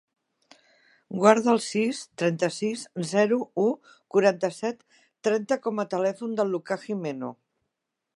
[1.23, 3.65] Guarda el sis, trenta-sis, zero, u,
[4.15, 4.81] quaranta-set,
[5.29, 7.31] trenta com a telèfon del Lucà Gimeno.